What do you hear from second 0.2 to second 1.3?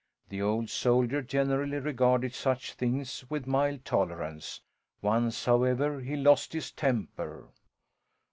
The old soldier